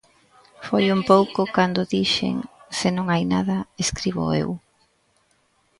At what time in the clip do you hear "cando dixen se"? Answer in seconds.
1.55-2.89